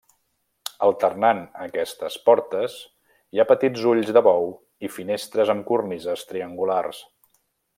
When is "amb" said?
5.55-5.65